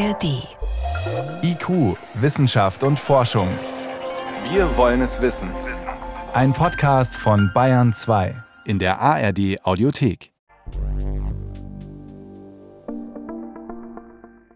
[0.00, 0.48] ARD.
[1.42, 3.48] IQ, Wissenschaft und Forschung.
[4.50, 5.50] Wir wollen es wissen.
[6.32, 8.34] Ein Podcast von Bayern 2
[8.64, 10.32] in der ARD Audiothek.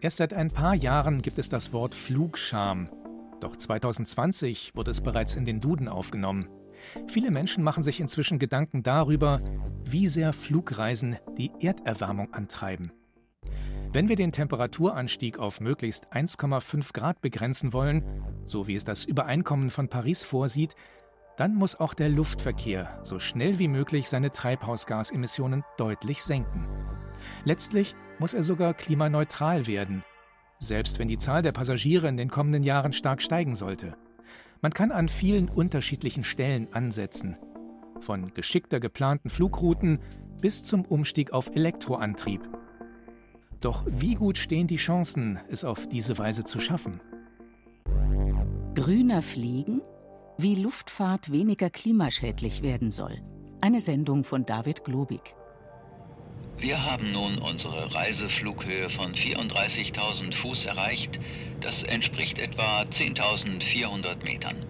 [0.01, 2.89] Erst seit ein paar Jahren gibt es das Wort Flugscham.
[3.39, 6.49] Doch 2020 wurde es bereits in den Duden aufgenommen.
[7.07, 9.41] Viele Menschen machen sich inzwischen Gedanken darüber,
[9.83, 12.91] wie sehr Flugreisen die Erderwärmung antreiben.
[13.95, 18.03] Wenn wir den Temperaturanstieg auf möglichst 1,5 Grad begrenzen wollen,
[18.43, 20.75] so wie es das Übereinkommen von Paris vorsieht,
[21.37, 26.67] dann muss auch der Luftverkehr so schnell wie möglich seine Treibhausgasemissionen deutlich senken.
[27.45, 30.03] Letztlich muss er sogar klimaneutral werden,
[30.59, 33.95] selbst wenn die Zahl der Passagiere in den kommenden Jahren stark steigen sollte.
[34.59, 37.37] Man kann an vielen unterschiedlichen Stellen ansetzen,
[38.01, 39.99] von geschickter geplanten Flugrouten
[40.41, 42.54] bis zum Umstieg auf Elektroantrieb.
[43.61, 47.01] Doch wie gut stehen die Chancen, es auf diese Weise zu schaffen?
[48.75, 49.81] Grüner Fliegen?
[50.37, 53.21] Wie Luftfahrt weniger klimaschädlich werden soll.
[53.61, 55.35] Eine Sendung von David Globig.
[56.57, 61.19] Wir haben nun unsere Reiseflughöhe von 34.000 Fuß erreicht.
[61.61, 64.65] Das entspricht etwa 10.400 Metern.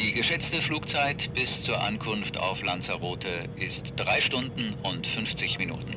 [0.00, 5.96] Die geschätzte Flugzeit bis zur Ankunft auf Lanzarote ist 3 Stunden und 50 Minuten.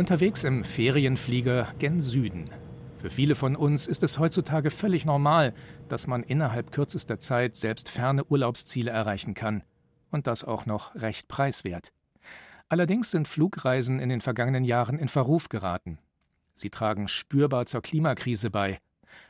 [0.00, 2.48] Unterwegs im Ferienflieger gen Süden.
[2.96, 5.52] Für viele von uns ist es heutzutage völlig normal,
[5.90, 9.62] dass man innerhalb kürzester Zeit selbst ferne Urlaubsziele erreichen kann.
[10.10, 11.92] Und das auch noch recht preiswert.
[12.70, 15.98] Allerdings sind Flugreisen in den vergangenen Jahren in Verruf geraten.
[16.54, 18.78] Sie tragen spürbar zur Klimakrise bei.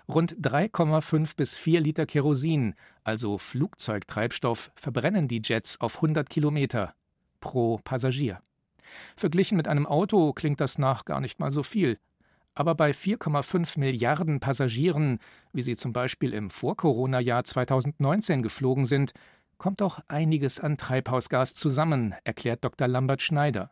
[0.07, 6.95] Rund 3,5 bis 4 Liter Kerosin, also Flugzeugtreibstoff, verbrennen die Jets auf 100 Kilometer
[7.41, 8.41] pro Passagier.
[9.17, 11.99] Verglichen mit einem Auto klingt das nach gar nicht mal so viel.
[12.55, 15.19] Aber bei 4,5 Milliarden Passagieren,
[15.53, 19.13] wie sie zum Beispiel im Vor-Corona-Jahr 2019 geflogen sind,
[19.59, 22.89] kommt doch einiges an Treibhausgas zusammen, erklärt Dr.
[22.89, 23.71] Lambert Schneider.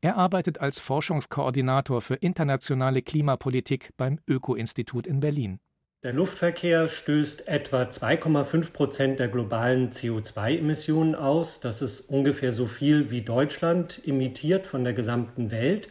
[0.00, 5.60] Er arbeitet als Forschungskoordinator für internationale Klimapolitik beim Öko-Institut in Berlin.
[6.02, 11.60] Der Luftverkehr stößt etwa 2,5 Prozent der globalen CO2-Emissionen aus.
[11.60, 15.86] Das ist ungefähr so viel wie Deutschland emittiert von der gesamten Welt.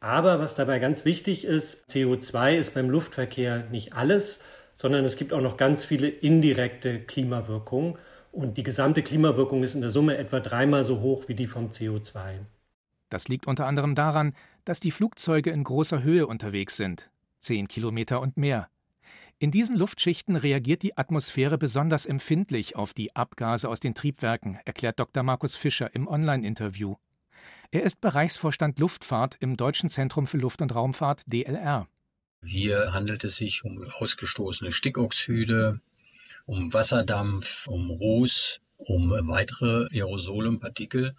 [0.00, 4.40] Aber was dabei ganz wichtig ist, CO2 ist beim Luftverkehr nicht alles,
[4.72, 7.98] sondern es gibt auch noch ganz viele indirekte Klimawirkungen.
[8.32, 11.68] Und die gesamte Klimawirkung ist in der Summe etwa dreimal so hoch wie die vom
[11.68, 12.38] CO2.
[13.10, 14.34] Das liegt unter anderem daran,
[14.64, 17.10] dass die Flugzeuge in großer Höhe unterwegs sind,
[17.40, 18.70] 10 Kilometer und mehr.
[19.40, 24.98] In diesen Luftschichten reagiert die Atmosphäre besonders empfindlich auf die Abgase aus den Triebwerken, erklärt
[24.98, 25.22] Dr.
[25.22, 26.96] Markus Fischer im Online-Interview.
[27.70, 31.86] Er ist Bereichsvorstand Luftfahrt im Deutschen Zentrum für Luft- und Raumfahrt DLR.
[32.44, 35.80] Hier handelt es sich um ausgestoßene Stickoxide,
[36.46, 41.14] um Wasserdampf, um Ruß, um weitere Aerosole und Partikel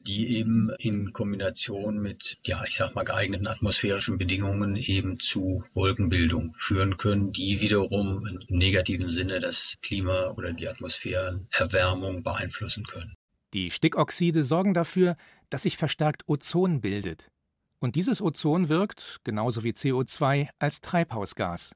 [0.00, 6.54] die eben in Kombination mit, ja, ich sag mal, geeigneten atmosphärischen Bedingungen eben zu Wolkenbildung
[6.54, 13.14] führen können, die wiederum im negativen Sinne das Klima oder die Atmosphärenerwärmung beeinflussen können.
[13.52, 15.16] Die Stickoxide sorgen dafür,
[15.50, 17.30] dass sich verstärkt Ozon bildet.
[17.78, 21.74] Und dieses Ozon wirkt, genauso wie CO2, als Treibhausgas.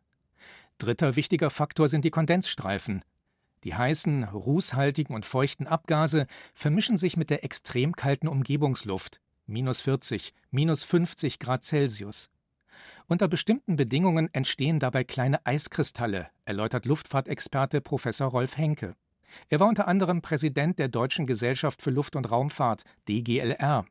[0.78, 3.04] Dritter wichtiger Faktor sind die Kondensstreifen,
[3.65, 10.32] die heißen, rußhaltigen und feuchten Abgase vermischen sich mit der extrem kalten Umgebungsluft minus 40,
[10.50, 12.31] minus 50 Grad Celsius.
[13.09, 18.94] Unter bestimmten Bedingungen entstehen dabei kleine Eiskristalle, erläutert Luftfahrtexperte Professor Rolf Henke.
[19.48, 23.84] Er war unter anderem Präsident der Deutschen Gesellschaft für Luft- und Raumfahrt, DGLR.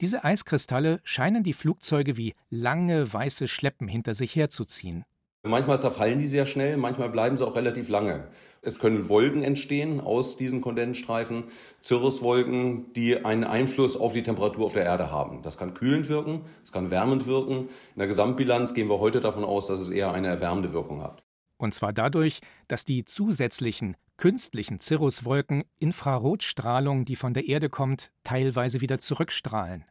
[0.00, 5.04] Diese Eiskristalle scheinen die Flugzeuge wie lange weiße Schleppen hinter sich herzuziehen.
[5.44, 8.28] Manchmal zerfallen die sehr schnell, manchmal bleiben sie auch relativ lange.
[8.60, 11.44] Es können Wolken entstehen aus diesen Kondensstreifen,
[11.82, 15.42] Cirruswolken, die einen Einfluss auf die Temperatur auf der Erde haben.
[15.42, 17.68] Das kann kühlend wirken, es kann wärmend wirken.
[17.94, 21.24] In der Gesamtbilanz gehen wir heute davon aus, dass es eher eine erwärmende Wirkung hat.
[21.56, 28.80] Und zwar dadurch, dass die zusätzlichen künstlichen Cirruswolken Infrarotstrahlung, die von der Erde kommt, teilweise
[28.80, 29.84] wieder zurückstrahlen.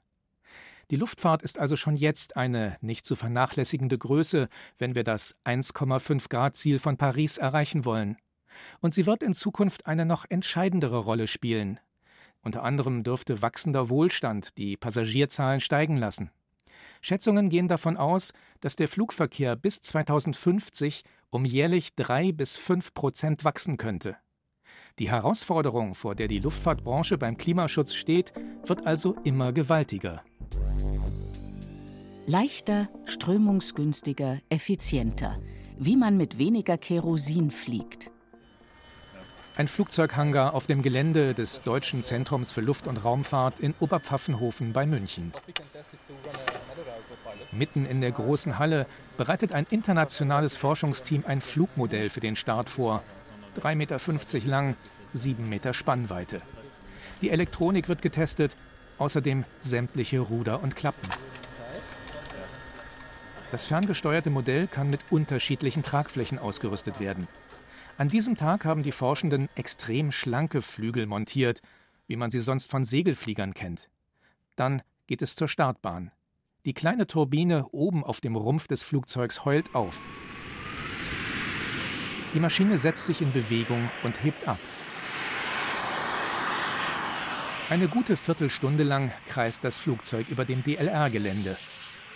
[0.89, 6.29] Die Luftfahrt ist also schon jetzt eine nicht zu vernachlässigende Größe, wenn wir das 1,5
[6.29, 8.17] Grad Ziel von Paris erreichen wollen.
[8.79, 11.79] Und sie wird in Zukunft eine noch entscheidendere Rolle spielen.
[12.41, 16.31] Unter anderem dürfte wachsender Wohlstand die Passagierzahlen steigen lassen.
[17.01, 23.43] Schätzungen gehen davon aus, dass der Flugverkehr bis 2050 um jährlich drei bis fünf Prozent
[23.43, 24.17] wachsen könnte.
[24.99, 28.33] Die Herausforderung, vor der die Luftfahrtbranche beim Klimaschutz steht,
[28.65, 30.23] wird also immer gewaltiger.
[32.27, 35.39] Leichter, strömungsgünstiger, effizienter.
[35.79, 38.11] Wie man mit weniger Kerosin fliegt.
[39.57, 44.85] Ein Flugzeughangar auf dem Gelände des Deutschen Zentrums für Luft- und Raumfahrt in Oberpfaffenhofen bei
[44.85, 45.33] München.
[47.51, 48.85] Mitten in der großen Halle
[49.17, 53.03] bereitet ein internationales Forschungsteam ein Flugmodell für den Start vor.
[53.59, 54.75] 3,50 Meter lang,
[55.13, 56.41] 7 Meter Spannweite.
[57.23, 58.55] Die Elektronik wird getestet,
[58.99, 61.09] außerdem sämtliche Ruder und Klappen.
[63.51, 67.27] Das ferngesteuerte Modell kann mit unterschiedlichen Tragflächen ausgerüstet werden.
[67.97, 71.61] An diesem Tag haben die Forschenden extrem schlanke Flügel montiert,
[72.07, 73.89] wie man sie sonst von Segelfliegern kennt.
[74.55, 76.11] Dann geht es zur Startbahn.
[76.63, 79.97] Die kleine Turbine oben auf dem Rumpf des Flugzeugs heult auf.
[82.33, 84.59] Die Maschine setzt sich in Bewegung und hebt ab.
[87.69, 91.57] Eine gute Viertelstunde lang kreist das Flugzeug über dem DLR-Gelände.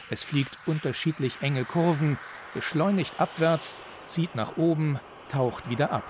[0.10, 2.18] Es fliegt unterschiedlich enge Kurven,
[2.54, 3.76] beschleunigt abwärts,
[4.06, 5.00] zieht nach oben,
[5.30, 6.04] taucht wieder ab.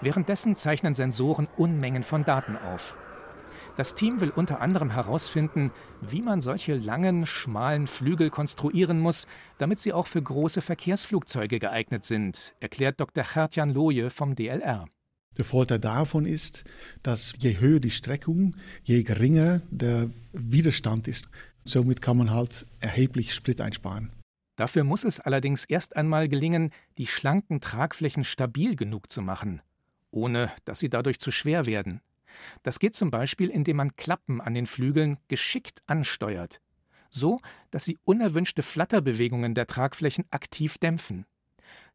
[0.00, 2.96] Währenddessen zeichnen Sensoren Unmengen von Daten auf.
[3.76, 5.70] Das Team will unter anderem herausfinden,
[6.02, 9.26] wie man solche langen, schmalen Flügel konstruieren muss,
[9.58, 13.24] damit sie auch für große Verkehrsflugzeuge geeignet sind, erklärt Dr.
[13.24, 14.86] Gertjan Loje vom DLR.
[15.38, 16.64] Der Vorteil davon ist,
[17.02, 21.30] dass je höher die Streckung, je geringer der Widerstand ist.
[21.64, 24.12] Somit kann man halt erheblich Sprit einsparen.
[24.56, 29.62] Dafür muss es allerdings erst einmal gelingen, die schlanken Tragflächen stabil genug zu machen,
[30.10, 32.00] ohne dass sie dadurch zu schwer werden.
[32.62, 36.60] Das geht zum Beispiel, indem man Klappen an den Flügeln geschickt ansteuert,
[37.10, 41.26] so dass sie unerwünschte Flatterbewegungen der Tragflächen aktiv dämpfen.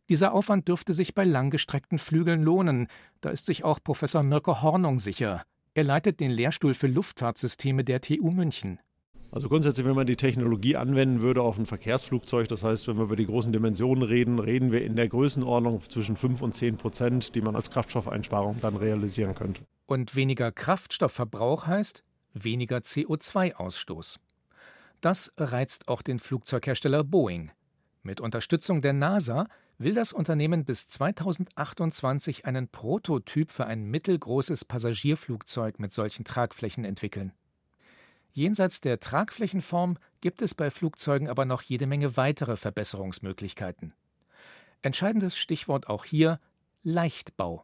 [0.09, 2.87] Dieser Aufwand dürfte sich bei langgestreckten Flügeln lohnen,
[3.19, 5.43] da ist sich auch Professor Mirko Hornung sicher.
[5.73, 8.79] Er leitet den Lehrstuhl für Luftfahrtsysteme der TU München.
[9.37, 13.03] Also grundsätzlich, wenn man die Technologie anwenden würde auf ein Verkehrsflugzeug, das heißt, wenn wir
[13.03, 17.35] über die großen Dimensionen reden, reden wir in der Größenordnung zwischen 5 und 10 Prozent,
[17.35, 19.61] die man als Kraftstoffeinsparung dann realisieren könnte.
[19.85, 22.03] Und weniger Kraftstoffverbrauch heißt
[22.33, 24.17] weniger CO2-Ausstoß.
[25.01, 27.51] Das reizt auch den Flugzeughersteller Boeing.
[28.01, 29.45] Mit Unterstützung der NASA
[29.77, 37.33] will das Unternehmen bis 2028 einen Prototyp für ein mittelgroßes Passagierflugzeug mit solchen Tragflächen entwickeln.
[38.33, 43.93] Jenseits der Tragflächenform gibt es bei Flugzeugen aber noch jede Menge weitere Verbesserungsmöglichkeiten.
[44.81, 46.39] Entscheidendes Stichwort auch hier
[46.83, 47.63] Leichtbau.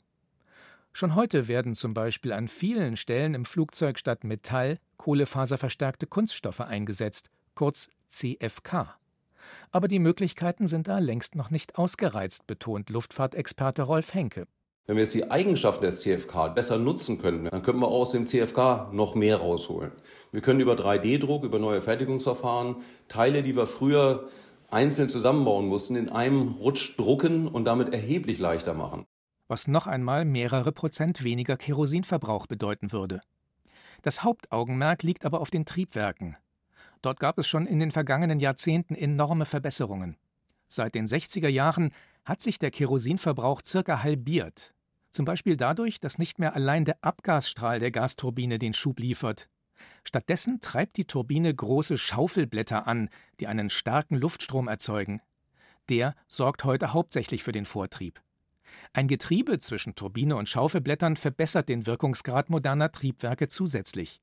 [0.91, 7.29] Schon heute werden zum Beispiel an vielen Stellen im Flugzeug statt Metall kohlefaserverstärkte Kunststoffe eingesetzt,
[7.55, 8.95] kurz CFK.
[9.71, 14.47] Aber die Möglichkeiten sind da längst noch nicht ausgereizt, betont Luftfahrtexperte Rolf Henke.
[14.85, 18.27] Wenn wir jetzt die Eigenschaften des CFK besser nutzen können, dann können wir aus dem
[18.27, 19.91] CFK noch mehr rausholen.
[20.31, 22.75] Wir können über 3D-Druck, über neue Fertigungsverfahren
[23.07, 24.27] Teile, die wir früher
[24.69, 29.05] einzeln zusammenbauen mussten, in einem Rutsch drucken und damit erheblich leichter machen
[29.53, 33.21] was noch einmal mehrere Prozent weniger Kerosinverbrauch bedeuten würde.
[34.01, 36.37] Das Hauptaugenmerk liegt aber auf den Triebwerken.
[37.03, 40.17] Dort gab es schon in den vergangenen Jahrzehnten enorme Verbesserungen.
[40.65, 41.93] Seit den 60er Jahren
[42.25, 44.73] hat sich der Kerosinverbrauch circa halbiert.
[45.09, 49.49] Zum Beispiel dadurch, dass nicht mehr allein der Abgasstrahl der Gasturbine den Schub liefert.
[50.03, 53.09] Stattdessen treibt die Turbine große Schaufelblätter an,
[53.39, 55.21] die einen starken Luftstrom erzeugen.
[55.89, 58.21] Der sorgt heute hauptsächlich für den Vortrieb.
[58.93, 64.21] Ein Getriebe zwischen Turbine und Schaufelblättern verbessert den Wirkungsgrad moderner Triebwerke zusätzlich.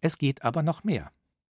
[0.00, 1.12] Es geht aber noch mehr.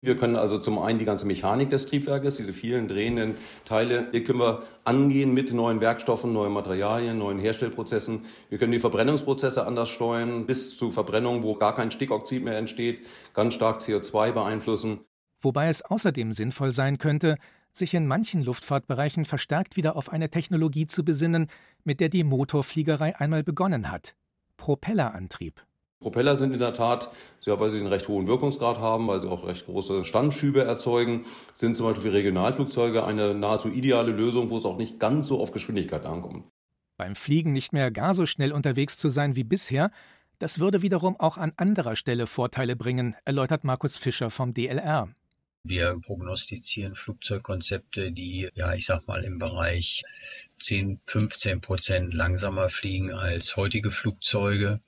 [0.07, 3.35] Wir können also zum einen die ganze Mechanik des Triebwerkes, diese vielen drehenden
[3.65, 8.25] Teile, die können wir angehen mit neuen Werkstoffen, neuen Materialien, neuen Herstellprozessen.
[8.49, 13.05] Wir können die Verbrennungsprozesse anders steuern, bis zu Verbrennung, wo gar kein Stickoxid mehr entsteht,
[13.35, 15.01] ganz stark CO2 beeinflussen.
[15.41, 17.35] Wobei es außerdem sinnvoll sein könnte,
[17.73, 21.49] sich in manchen Luftfahrtbereichen verstärkt wieder auf eine Technologie zu besinnen,
[21.83, 24.15] mit der die Motorfliegerei einmal begonnen hat.
[24.57, 25.66] Propellerantrieb.
[26.01, 27.11] Propeller sind in der Tat,
[27.43, 31.25] ja, weil sie einen recht hohen Wirkungsgrad haben, weil sie auch recht große Standschübe erzeugen,
[31.55, 35.41] sind zum Beispiel für Regionalflugzeuge eine nahezu ideale Lösung, wo es auch nicht ganz so
[35.41, 36.45] auf Geschwindigkeit ankommt.
[36.99, 39.91] Beim Fliegen nicht mehr gar so schnell unterwegs zu sein wie bisher,
[40.39, 45.09] das würde wiederum auch an anderer Stelle Vorteile bringen, erläutert Markus Fischer vom DLR.
[45.65, 50.05] Wir prognostizieren Flugzeugkonzepte, die, ja, ich sag mal, im Bereich
[50.61, 54.81] 10, 15 Prozent langsamer fliegen als heutige Flugzeuge.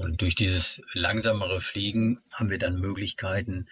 [0.00, 3.66] Und durch dieses langsamere Fliegen haben wir dann Möglichkeiten,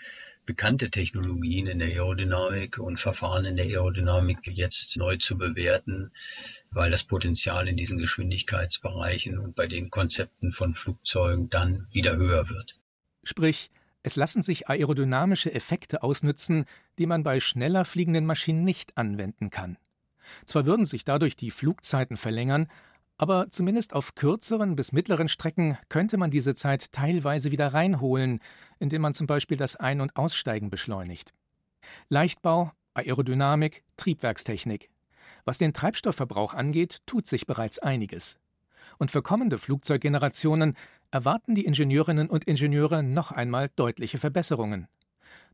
[0.45, 6.11] bekannte Technologien in der Aerodynamik und Verfahren in der Aerodynamik jetzt neu zu bewerten,
[6.71, 12.49] weil das Potenzial in diesen Geschwindigkeitsbereichen und bei den Konzepten von Flugzeugen dann wieder höher
[12.49, 12.79] wird.
[13.25, 13.71] Sprich,
[14.03, 16.67] Es lassen sich aerodynamische Effekte ausnützen,
[16.99, 19.77] die man bei schneller fliegenden Maschinen nicht anwenden kann.
[20.47, 22.69] Zwar würden sich dadurch die Flugzeiten verlängern,
[23.19, 28.39] aber zumindest auf kürzeren bis mittleren Strecken könnte man diese Zeit teilweise wieder reinholen,
[28.79, 31.35] indem man zum Beispiel das Ein- und Aussteigen beschleunigt.
[32.09, 34.89] Leichtbau, Aerodynamik, Triebwerkstechnik.
[35.45, 38.39] Was den Treibstoffverbrauch angeht, tut sich bereits einiges.
[38.99, 40.77] Und für kommende Flugzeuggenerationen
[41.11, 44.89] erwarten die Ingenieurinnen und Ingenieure noch einmal deutliche Verbesserungen.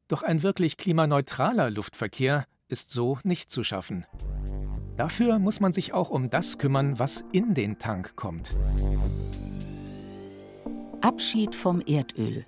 [0.09, 4.07] Doch ein wirklich klimaneutraler Luftverkehr ist so nicht zu schaffen.
[4.97, 8.57] Dafür muss man sich auch um das kümmern, was in den Tank kommt.
[11.01, 12.47] Abschied vom Erdöl.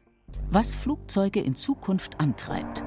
[0.50, 2.84] Was Flugzeuge in Zukunft antreibt.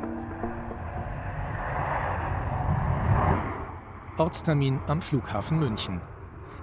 [4.17, 6.01] Ortstermin am Flughafen München.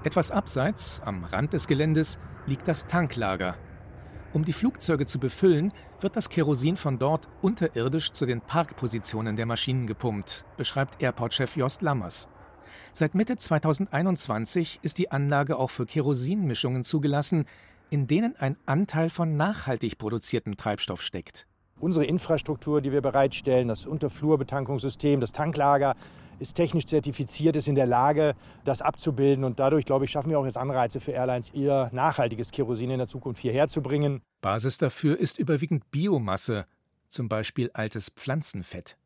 [0.04, 3.56] Etwas abseits, am Rand des Geländes, liegt das Tanklager.
[4.32, 9.46] Um die Flugzeuge zu befüllen, wird das Kerosin von dort unterirdisch zu den Parkpositionen der
[9.46, 12.28] Maschinen gepumpt, beschreibt Airport-Chef Jost Lammers.
[12.98, 17.44] Seit Mitte 2021 ist die Anlage auch für Kerosinmischungen zugelassen,
[17.90, 21.46] in denen ein Anteil von nachhaltig produziertem Treibstoff steckt.
[21.78, 25.94] Unsere Infrastruktur, die wir bereitstellen, das Unterflurbetankungssystem, das Tanklager,
[26.38, 28.34] ist technisch zertifiziert, ist in der Lage,
[28.64, 29.44] das abzubilden.
[29.44, 32.96] Und dadurch, glaube ich, schaffen wir auch jetzt Anreize für Airlines, ihr nachhaltiges Kerosin in
[32.96, 34.22] der Zukunft hierher zu bringen.
[34.40, 36.64] Basis dafür ist überwiegend Biomasse,
[37.10, 38.96] zum Beispiel altes Pflanzenfett.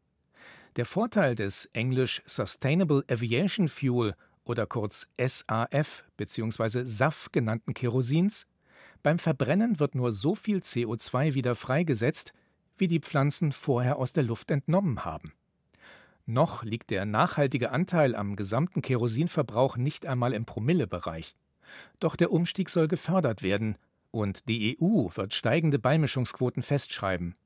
[0.77, 6.87] Der Vorteil des englisch Sustainable Aviation Fuel oder kurz SAF bzw.
[6.87, 8.47] SAF genannten Kerosins
[9.03, 12.33] beim Verbrennen wird nur so viel CO2 wieder freigesetzt,
[12.77, 15.33] wie die Pflanzen vorher aus der Luft entnommen haben.
[16.27, 21.35] Noch liegt der nachhaltige Anteil am gesamten Kerosinverbrauch nicht einmal im Promillebereich.
[21.99, 23.77] Doch der Umstieg soll gefördert werden,
[24.12, 27.37] und die EU wird steigende Beimischungsquoten festschreiben.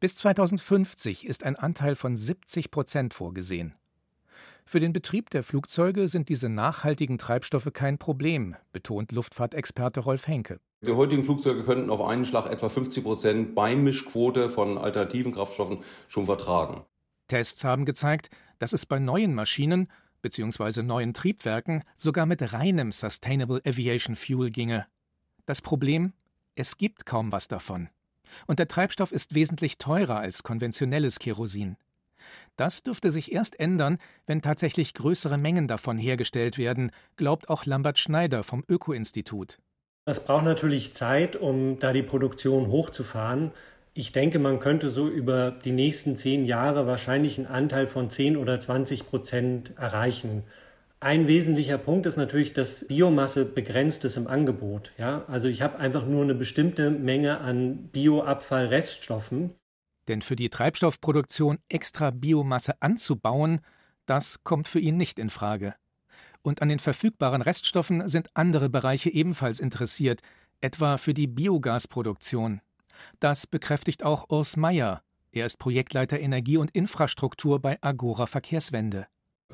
[0.00, 3.74] Bis 2050 ist ein Anteil von 70 Prozent vorgesehen.
[4.64, 10.60] Für den Betrieb der Flugzeuge sind diese nachhaltigen Treibstoffe kein Problem, betont Luftfahrtexperte Rolf Henke.
[10.82, 16.26] Die heutigen Flugzeuge könnten auf einen Schlag etwa 50 Prozent Beimischquote von alternativen Kraftstoffen schon
[16.26, 16.84] vertragen.
[17.26, 19.90] Tests haben gezeigt, dass es bei neuen Maschinen
[20.22, 20.82] bzw.
[20.82, 24.86] neuen Triebwerken sogar mit reinem Sustainable Aviation Fuel ginge.
[25.44, 26.12] Das Problem?
[26.54, 27.88] Es gibt kaum was davon.
[28.46, 31.76] Und der Treibstoff ist wesentlich teurer als konventionelles Kerosin.
[32.56, 37.98] Das dürfte sich erst ändern, wenn tatsächlich größere Mengen davon hergestellt werden, glaubt auch Lambert
[37.98, 39.58] Schneider vom Öko-Institut.
[40.04, 43.52] Es braucht natürlich Zeit, um da die Produktion hochzufahren.
[43.94, 48.36] Ich denke, man könnte so über die nächsten zehn Jahre wahrscheinlich einen Anteil von 10
[48.36, 50.44] oder 20 Prozent erreichen.
[51.00, 54.92] Ein wesentlicher Punkt ist natürlich, dass Biomasse begrenzt ist im Angebot.
[54.98, 55.24] Ja?
[55.28, 59.54] Also ich habe einfach nur eine bestimmte Menge an Bioabfallreststoffen.
[60.08, 63.60] Denn für die Treibstoffproduktion extra Biomasse anzubauen,
[64.06, 65.74] das kommt für ihn nicht in Frage.
[66.42, 70.22] Und an den verfügbaren Reststoffen sind andere Bereiche ebenfalls interessiert,
[70.60, 72.60] etwa für die Biogasproduktion.
[73.20, 75.02] Das bekräftigt auch Urs Meyer.
[75.30, 79.06] Er ist Projektleiter Energie und Infrastruktur bei Agora Verkehrswende.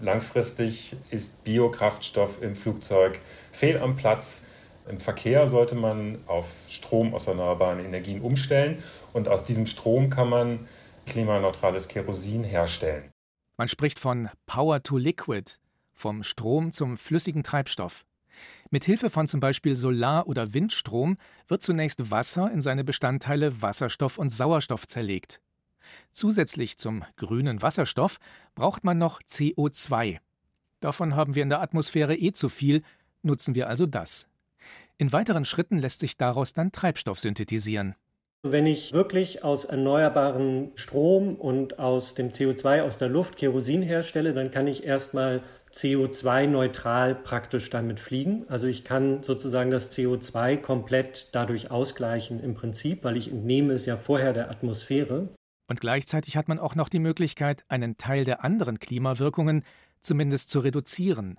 [0.04, 3.20] Langfristig ist Biokraftstoff im Flugzeug
[3.52, 4.44] fehl am Platz.
[4.86, 8.82] Im Verkehr sollte man auf Strom aus erneuerbaren Energien umstellen
[9.14, 10.68] und aus diesem Strom kann man
[11.06, 13.10] klimaneutrales Kerosin herstellen.
[13.56, 15.52] Man spricht von Power to Liquid,
[15.94, 18.04] vom Strom zum flüssigen Treibstoff.
[18.70, 21.16] Mit Hilfe von zum Beispiel Solar- oder Windstrom
[21.48, 25.40] wird zunächst Wasser in seine Bestandteile Wasserstoff und Sauerstoff zerlegt.
[26.12, 28.18] Zusätzlich zum grünen Wasserstoff
[28.54, 30.18] braucht man noch CO2.
[30.80, 32.82] Davon haben wir in der Atmosphäre eh zu viel,
[33.22, 34.26] nutzen wir also das.
[34.98, 37.94] In weiteren Schritten lässt sich daraus dann Treibstoff synthetisieren.
[38.46, 44.34] Wenn ich wirklich aus erneuerbaren Strom und aus dem CO2 aus der Luft Kerosin herstelle,
[44.34, 45.40] dann kann ich erstmal
[45.72, 48.44] CO2-neutral praktisch damit fliegen.
[48.48, 53.86] Also ich kann sozusagen das CO2 komplett dadurch ausgleichen im Prinzip, weil ich entnehme es
[53.86, 55.30] ja vorher der Atmosphäre.
[55.66, 59.64] Und gleichzeitig hat man auch noch die Möglichkeit, einen Teil der anderen Klimawirkungen
[60.00, 61.38] zumindest zu reduzieren.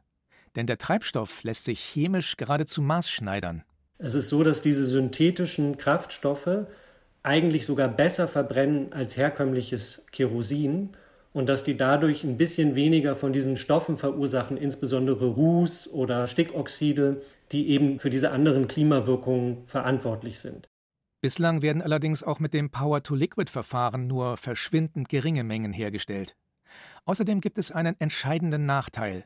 [0.56, 3.64] Denn der Treibstoff lässt sich chemisch geradezu maßschneidern.
[3.98, 6.68] Es ist so, dass diese synthetischen Kraftstoffe
[7.24, 10.90] eigentlich sogar besser verbrennen als herkömmliches Kerosin
[11.34, 17.22] und dass die dadurch ein bisschen weniger von diesen Stoffen verursachen, insbesondere Ruß oder Stickoxide,
[17.52, 20.68] die eben für diese anderen Klimawirkungen verantwortlich sind.
[21.26, 26.36] Bislang werden allerdings auch mit dem Power-to-Liquid-Verfahren nur verschwindend geringe Mengen hergestellt.
[27.06, 29.26] Außerdem gibt es einen entscheidenden Nachteil.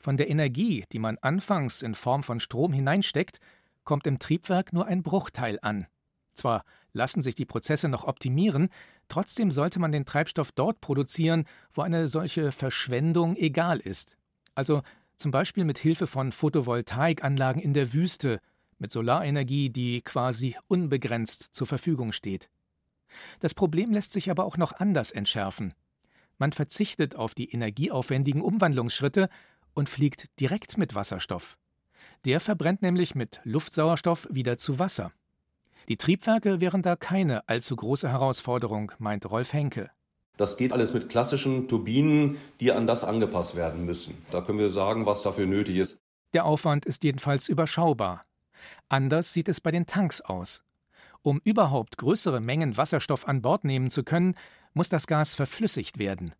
[0.00, 3.38] Von der Energie, die man anfangs in Form von Strom hineinsteckt,
[3.84, 5.86] kommt im Triebwerk nur ein Bruchteil an.
[6.34, 8.68] Zwar lassen sich die Prozesse noch optimieren,
[9.06, 14.16] trotzdem sollte man den Treibstoff dort produzieren, wo eine solche Verschwendung egal ist.
[14.56, 14.82] Also
[15.16, 18.40] zum Beispiel mit Hilfe von Photovoltaikanlagen in der Wüste,
[18.78, 22.50] mit Solarenergie, die quasi unbegrenzt zur Verfügung steht.
[23.40, 25.74] Das Problem lässt sich aber auch noch anders entschärfen.
[26.38, 29.28] Man verzichtet auf die energieaufwendigen Umwandlungsschritte
[29.74, 31.56] und fliegt direkt mit Wasserstoff.
[32.24, 35.12] Der verbrennt nämlich mit Luftsauerstoff wieder zu Wasser.
[35.88, 39.90] Die Triebwerke wären da keine allzu große Herausforderung, meint Rolf Henke.
[40.36, 44.14] Das geht alles mit klassischen Turbinen, die an das angepasst werden müssen.
[44.30, 46.00] Da können wir sagen, was dafür nötig ist.
[46.34, 48.22] Der Aufwand ist jedenfalls überschaubar.
[48.88, 50.62] Anders sieht es bei den Tanks aus.
[51.22, 54.34] Um überhaupt größere Mengen Wasserstoff an Bord nehmen zu können,
[54.74, 56.34] muss das Gas verflüssigt werden.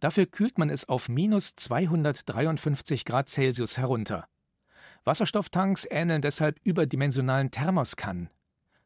[0.00, 4.26] Dafür kühlt man es auf minus 253 Grad Celsius herunter.
[5.04, 8.30] Wasserstofftanks ähneln deshalb überdimensionalen Thermoskannen.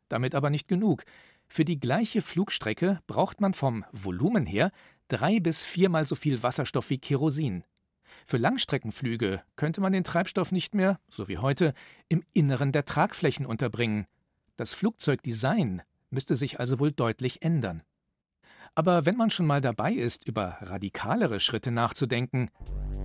[0.08, 1.04] Damit aber nicht genug.
[1.46, 4.72] Für die gleiche Flugstrecke braucht man vom Volumen her
[5.08, 7.64] drei bis viermal so viel Wasserstoff wie Kerosin.
[8.26, 11.74] Für Langstreckenflüge könnte man den Treibstoff nicht mehr, so wie heute,
[12.08, 14.06] im Inneren der Tragflächen unterbringen.
[14.56, 17.82] Das Flugzeugdesign müsste sich also wohl deutlich ändern.
[18.74, 22.50] Aber wenn man schon mal dabei ist, über radikalere Schritte nachzudenken,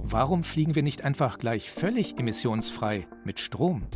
[0.04, 3.88] warum fliegen wir nicht einfach gleich völlig emissionsfrei mit Strom?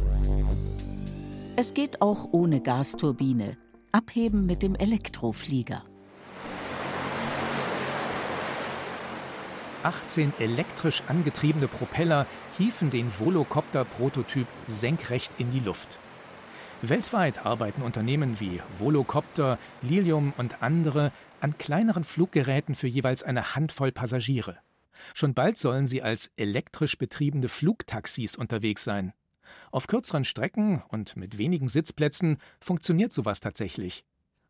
[1.55, 3.58] Es geht auch ohne Gasturbine.
[3.91, 5.84] Abheben mit dem Elektroflieger.
[9.83, 12.25] 18 elektrisch angetriebene Propeller
[12.57, 15.99] hieven den Volocopter-Prototyp senkrecht in die Luft.
[16.81, 23.91] Weltweit arbeiten Unternehmen wie Volocopter, Lilium und andere an kleineren Fluggeräten für jeweils eine Handvoll
[23.91, 24.57] Passagiere.
[25.13, 29.13] Schon bald sollen sie als elektrisch betriebene Flugtaxis unterwegs sein.
[29.71, 34.05] Auf kürzeren Strecken und mit wenigen Sitzplätzen funktioniert sowas tatsächlich.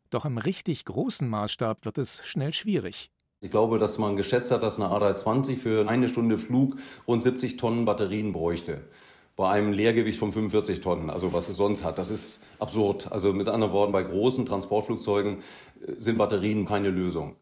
[0.09, 3.09] Doch im richtig großen Maßstab wird es schnell schwierig.
[3.43, 7.57] Ich glaube, dass man geschätzt hat, dass eine A320 für eine Stunde Flug rund 70
[7.57, 8.87] Tonnen Batterien bräuchte.
[9.35, 11.97] Bei einem Leergewicht von 45 Tonnen, also was es sonst hat.
[11.97, 13.11] Das ist absurd.
[13.11, 15.39] Also mit anderen Worten, bei großen Transportflugzeugen
[15.85, 17.35] äh, sind Batterien keine Lösung.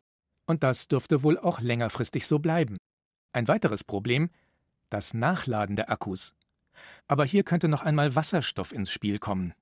[0.47, 2.78] Und das dürfte wohl auch längerfristig so bleiben.
[3.32, 4.32] Ein weiteres Problem,
[4.89, 6.34] das Nachladen der Akkus.
[7.08, 9.54] Aber hier könnte noch einmal Wasserstoff ins Spiel kommen.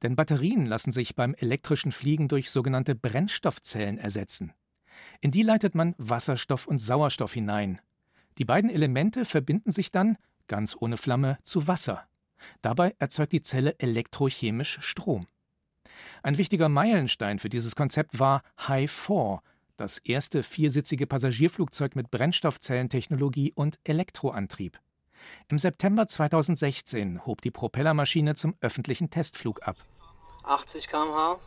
[0.00, 4.54] Denn Batterien lassen sich beim elektrischen Fliegen durch sogenannte Brennstoffzellen ersetzen.
[5.20, 7.80] In die leitet man Wasserstoff und Sauerstoff hinein.
[8.38, 10.16] Die beiden Elemente verbinden sich dann,
[10.48, 12.04] ganz ohne Flamme, zu Wasser.
[12.60, 15.26] Dabei erzeugt die Zelle elektrochemisch Strom.
[16.22, 19.42] Ein wichtiger Meilenstein für dieses Konzept war High 4,
[19.76, 24.78] das erste viersitzige Passagierflugzeug mit Brennstoffzellentechnologie und Elektroantrieb.
[25.48, 29.76] Im September 2016 hob die Propellermaschine zum öffentlichen Testflug ab.
[30.44, 31.38] 80 km/h,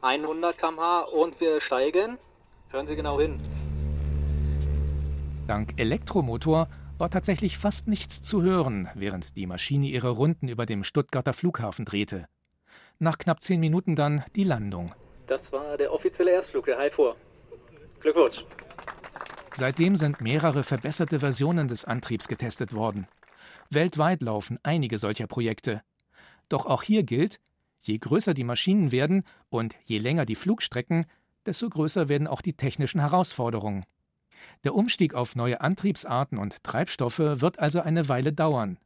[0.00, 2.18] 100 km/h und wir steigen.
[2.72, 3.38] Hören Sie genau hin.
[5.46, 10.82] Dank Elektromotor war tatsächlich fast nichts zu hören, während die Maschine ihre Runden über dem
[10.82, 12.28] Stuttgarter Flughafen drehte.
[12.98, 14.94] Nach knapp zehn Minuten dann die Landung.
[15.26, 17.14] Das war der offizielle Erstflug der 4.
[18.00, 18.46] Glückwunsch.
[19.52, 23.06] Seitdem sind mehrere verbesserte Versionen des Antriebs getestet worden.
[23.68, 25.82] Weltweit laufen einige solcher Projekte.
[26.48, 27.38] Doch auch hier gilt,
[27.80, 31.04] je größer die Maschinen werden und je länger die Flugstrecken,
[31.46, 33.84] desto größer werden auch die technischen Herausforderungen.
[34.64, 38.78] Der Umstieg auf neue Antriebsarten und Treibstoffe wird also eine Weile dauern.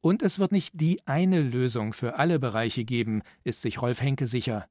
[0.00, 4.26] Und es wird nicht die eine Lösung für alle Bereiche geben, ist sich Rolf Henke
[4.26, 4.66] sicher.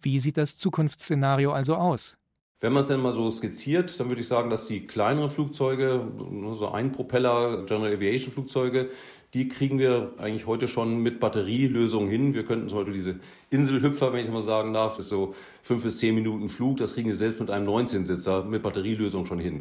[0.00, 2.16] Wie sieht das Zukunftsszenario also aus?
[2.60, 6.06] Wenn man es denn mal so skizziert, dann würde ich sagen, dass die kleineren Flugzeuge,
[6.52, 8.88] so ein Propeller, General Aviation Flugzeuge,
[9.34, 12.34] die kriegen wir eigentlich heute schon mit Batterielösungen hin.
[12.34, 15.98] Wir könnten zum Beispiel diese Inselhüpfer, wenn ich mal sagen darf, ist so fünf bis
[15.98, 19.60] zehn Minuten Flug, das kriegen wir selbst mit einem 19-Sitzer mit Batterielösung schon hin.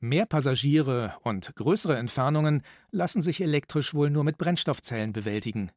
[0.00, 5.70] Mehr Passagiere und größere Entfernungen lassen sich elektrisch wohl nur mit Brennstoffzellen bewältigen.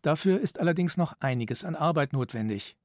[0.00, 2.76] Dafür ist allerdings noch einiges an Arbeit notwendig.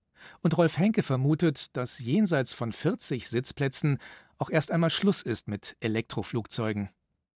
[0.41, 3.99] Und Rolf Henke vermutet, dass jenseits von 40 Sitzplätzen
[4.37, 6.89] auch erst einmal Schluss ist mit Elektroflugzeugen.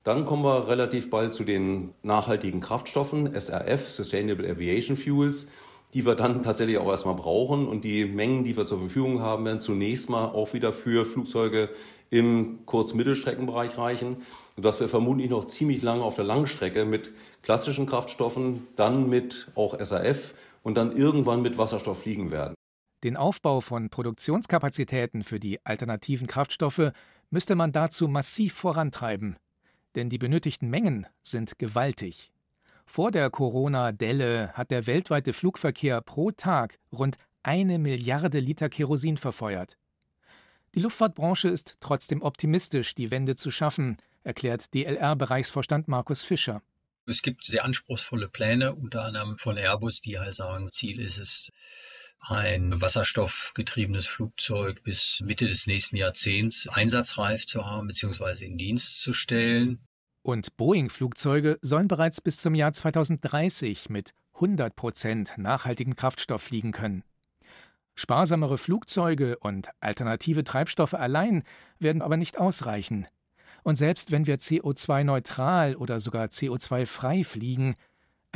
[0.07, 5.49] Dann kommen wir relativ bald zu den nachhaltigen Kraftstoffen, SRF, Sustainable Aviation Fuels,
[5.95, 7.67] die wir dann tatsächlich auch erstmal brauchen.
[7.67, 11.71] Und die Mengen, die wir zur Verfügung haben, werden zunächst mal auch wieder für Flugzeuge
[12.11, 14.19] im Kurz-Mittelstreckenbereich reichen,
[14.55, 19.77] sodass wir vermutlich noch ziemlich lange auf der Langstrecke mit klassischen Kraftstoffen, dann mit auch
[19.85, 22.55] SAF und dann irgendwann mit Wasserstoff fliegen werden.
[23.03, 26.93] Den Aufbau von Produktionskapazitäten für die alternativen Kraftstoffe
[27.31, 29.37] müsste man dazu massiv vorantreiben
[29.97, 32.31] denn die benötigten Mengen sind gewaltig.
[32.85, 39.77] Vor der Corona-Delle hat der weltweite Flugverkehr pro Tag rund eine Milliarde Liter Kerosin verfeuert.
[40.75, 46.63] Die Luftfahrtbranche ist trotzdem optimistisch, die Wende zu schaffen, erklärt DLR-Bereichsvorstand Markus Fischer.
[47.07, 51.53] Es gibt sehr anspruchsvolle Pläne, unter anderem von Airbus, die halt sagen, Ziel ist es,
[52.21, 58.45] ein wasserstoffgetriebenes Flugzeug bis Mitte des nächsten Jahrzehnts einsatzreif zu haben bzw.
[58.45, 59.79] in Dienst zu stellen.
[60.23, 67.05] Und Boeing-Flugzeuge sollen bereits bis zum Jahr 2030 mit 100 Prozent nachhaltigen Kraftstoff fliegen können.
[67.95, 71.45] Sparsamere Flugzeuge und alternative Treibstoffe allein
[71.79, 73.07] werden aber nicht ausreichen.
[73.63, 77.75] Und selbst wenn wir CO2-neutral oder sogar CO2-frei fliegen,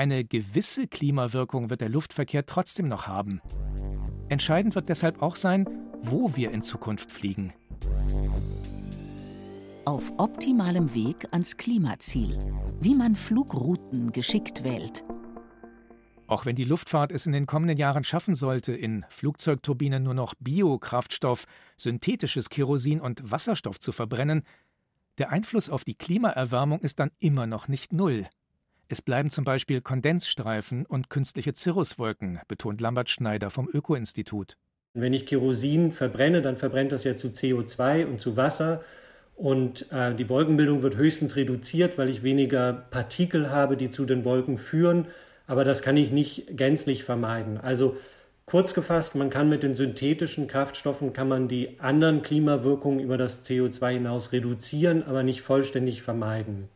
[0.01, 3.43] eine gewisse Klimawirkung wird der Luftverkehr trotzdem noch haben.
[4.31, 5.69] Entscheidend wird deshalb auch sein,
[6.01, 7.53] wo wir in Zukunft fliegen.
[9.85, 12.39] Auf optimalem Weg ans Klimaziel.
[12.81, 15.05] Wie man Flugrouten geschickt wählt.
[16.27, 20.33] Auch wenn die Luftfahrt es in den kommenden Jahren schaffen sollte, in Flugzeugturbinen nur noch
[20.41, 21.45] Biokraftstoff,
[21.77, 24.45] synthetisches Kerosin und Wasserstoff zu verbrennen,
[25.19, 28.27] der Einfluss auf die Klimaerwärmung ist dann immer noch nicht null.
[28.93, 34.57] Es bleiben zum Beispiel Kondensstreifen und künstliche Cirruswolken, betont Lambert Schneider vom Öko-Institut.
[34.95, 38.83] Wenn ich Kerosin verbrenne, dann verbrennt das ja zu CO2 und zu Wasser.
[39.37, 44.25] Und äh, die Wolkenbildung wird höchstens reduziert, weil ich weniger Partikel habe, die zu den
[44.25, 45.07] Wolken führen.
[45.47, 47.59] Aber das kann ich nicht gänzlich vermeiden.
[47.59, 47.97] Also
[48.45, 53.45] kurz gefasst, man kann mit den synthetischen Kraftstoffen kann man die anderen Klimawirkungen über das
[53.45, 56.69] CO2 hinaus reduzieren, aber nicht vollständig vermeiden.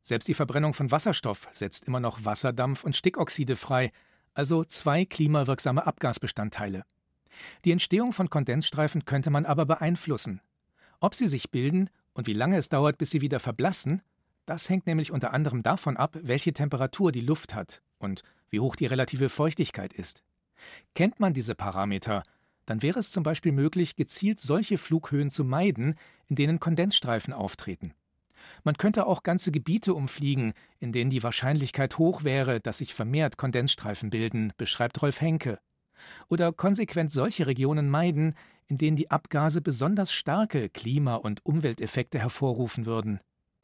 [0.00, 3.92] Selbst die Verbrennung von Wasserstoff setzt immer noch Wasserdampf und Stickoxide frei,
[4.34, 6.84] also zwei klimawirksame Abgasbestandteile.
[7.64, 10.40] Die Entstehung von Kondensstreifen könnte man aber beeinflussen.
[11.00, 14.02] Ob sie sich bilden und wie lange es dauert, bis sie wieder verblassen,
[14.46, 18.76] das hängt nämlich unter anderem davon ab, welche Temperatur die Luft hat und wie hoch
[18.76, 20.22] die relative Feuchtigkeit ist.
[20.94, 22.22] Kennt man diese Parameter,
[22.66, 27.94] dann wäre es zum Beispiel möglich, gezielt solche Flughöhen zu meiden, in denen Kondensstreifen auftreten.
[28.64, 33.36] Man könnte auch ganze Gebiete umfliegen, in denen die Wahrscheinlichkeit hoch wäre, dass sich vermehrt
[33.36, 35.58] Kondensstreifen bilden, beschreibt Rolf Henke.
[36.28, 38.34] Oder konsequent solche Regionen meiden,
[38.68, 43.20] in denen die Abgase besonders starke Klima- und Umwelteffekte hervorrufen würden.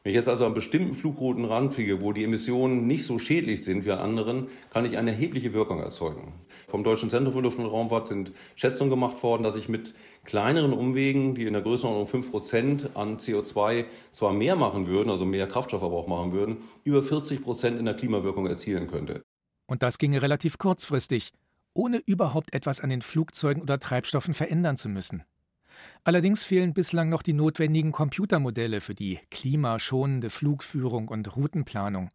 [0.07, 3.85] Wenn ich jetzt also an bestimmten Flugrouten ranfliege, wo die Emissionen nicht so schädlich sind
[3.85, 6.33] wie an anderen, kann ich eine erhebliche Wirkung erzeugen.
[6.69, 10.73] Vom Deutschen Zentrum für Luft- und Raumfahrt sind Schätzungen gemacht worden, dass ich mit kleineren
[10.73, 16.07] Umwegen, die in der Größenordnung 5% an CO2 zwar mehr machen würden, also mehr Kraftstoffverbrauch
[16.07, 19.23] machen würden, über 40% in der Klimawirkung erzielen könnte.
[19.67, 21.33] Und das ginge relativ kurzfristig,
[21.75, 25.25] ohne überhaupt etwas an den Flugzeugen oder Treibstoffen verändern zu müssen.
[26.05, 32.11] Allerdings fehlen bislang noch die notwendigen Computermodelle für die klimaschonende Flugführung und Routenplanung.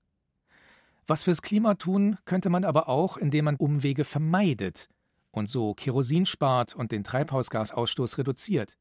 [1.07, 4.87] Was fürs Klima tun, könnte man aber auch, indem man Umwege vermeidet
[5.31, 8.77] und so Kerosin spart und den Treibhausgasausstoß reduziert.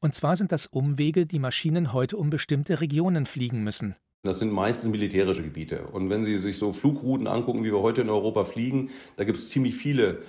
[0.00, 3.96] Und zwar sind das Umwege, die Maschinen heute um bestimmte Regionen fliegen müssen.
[4.22, 5.86] Das sind meistens militärische Gebiete.
[5.88, 9.38] Und wenn Sie sich so Flugrouten angucken, wie wir heute in Europa fliegen, da gibt
[9.38, 10.22] es ziemlich viele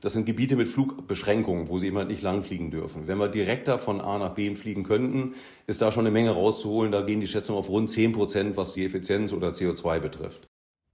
[0.00, 3.06] das sind Gebiete mit Flugbeschränkungen, wo sie immer nicht langfliegen dürfen.
[3.06, 5.34] Wenn wir direkter von A nach B fliegen könnten,
[5.66, 6.92] ist da schon eine Menge rauszuholen.
[6.92, 10.48] Da gehen die Schätzungen auf rund 10 Prozent, was die Effizienz oder CO2 betrifft.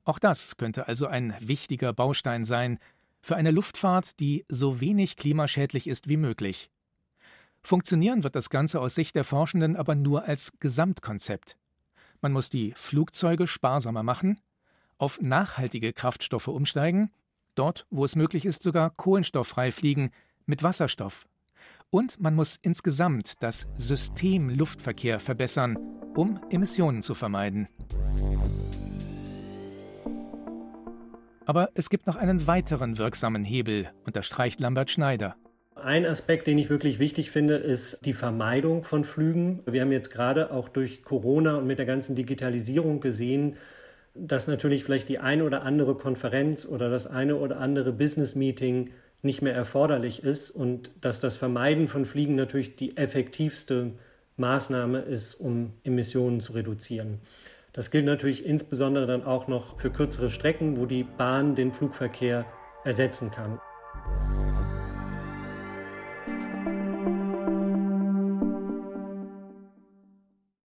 [0.05, 2.79] Auch das könnte also ein wichtiger Baustein sein
[3.21, 6.71] für eine Luftfahrt, die so wenig klimaschädlich ist wie möglich.
[7.63, 11.57] Funktionieren wird das Ganze aus Sicht der Forschenden aber nur als Gesamtkonzept.
[12.21, 14.41] Man muss die Flugzeuge sparsamer machen,
[14.99, 17.11] auf nachhaltige Kraftstoffe umsteigen
[17.55, 20.11] dort, wo es möglich ist, sogar kohlenstofffrei fliegen,
[20.47, 21.27] mit Wasserstoff.
[21.91, 25.77] Und man muss insgesamt das System Luftverkehr verbessern,
[26.17, 27.69] um Emissionen zu vermeiden.
[31.45, 35.37] Aber es gibt noch einen weiteren wirksamen Hebel, unterstreicht Lambert Schneider.
[35.75, 39.63] Ein Aspekt, den ich wirklich wichtig finde, ist die Vermeidung von Flügen.
[39.67, 43.57] Wir haben jetzt gerade auch durch Corona und mit der ganzen Digitalisierung gesehen,
[44.15, 48.91] dass natürlich vielleicht die eine oder andere Konferenz oder das eine oder andere Business-Meeting
[49.23, 53.93] nicht mehr erforderlich ist und dass das Vermeiden von Fliegen natürlich die effektivste
[54.37, 57.21] Maßnahme ist, um Emissionen zu reduzieren.
[57.73, 62.45] Das gilt natürlich insbesondere dann auch noch für kürzere Strecken, wo die Bahn den Flugverkehr
[62.85, 63.59] ersetzen kann.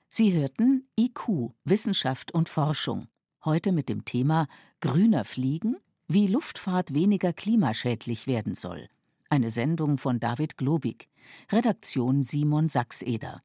[0.09, 3.07] Sie hörten IQ, Wissenschaft und Forschung.
[3.45, 4.47] Heute mit dem Thema
[4.79, 5.75] Grüner Fliegen,
[6.07, 8.87] wie Luftfahrt weniger klimaschädlich werden soll.
[9.29, 11.09] Eine Sendung von David Globig.
[11.51, 13.43] Redaktion Simon Sachseder.